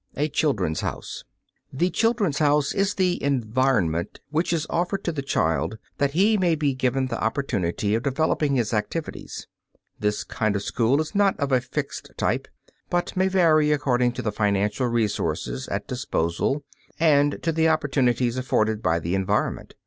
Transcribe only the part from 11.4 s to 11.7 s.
a